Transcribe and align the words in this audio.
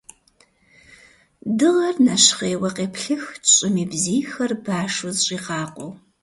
Дыгъэр 1.57 1.95
нэщхъейуэ 2.05 2.69
къеплъыхт 2.75 3.43
щӀым 3.53 3.75
и 3.83 3.85
бзийхэр, 3.91 4.51
башу 4.65 5.11
зыщӀигъакъуэу. 5.15 5.91